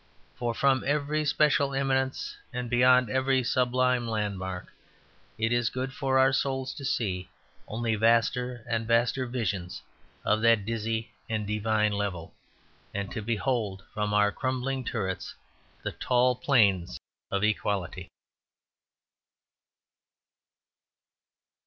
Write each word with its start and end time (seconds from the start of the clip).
For 0.35 0.55
from 0.55 0.83
every 0.83 1.23
special 1.25 1.75
eminence 1.75 2.35
and 2.51 2.71
beyond 2.71 3.11
every 3.11 3.43
sublime 3.43 4.07
landmark, 4.07 4.73
it 5.37 5.51
is 5.51 5.69
good 5.69 5.93
for 5.93 6.17
our 6.17 6.33
souls 6.33 6.73
to 6.73 6.83
see 6.83 7.29
only 7.67 7.93
vaster 7.93 8.65
and 8.67 8.87
vaster 8.87 9.27
visions 9.27 9.83
of 10.25 10.41
that 10.41 10.65
dizzy 10.65 11.11
and 11.29 11.45
divine 11.45 11.91
level; 11.91 12.33
and 12.95 13.11
to 13.11 13.21
behold 13.21 13.83
from 13.93 14.11
our 14.11 14.31
crumbling 14.31 14.83
turrets 14.83 15.35
the 15.83 15.91
tall 15.91 16.33
plains 16.35 16.99
of 17.29 17.43
equality. 17.43 18.09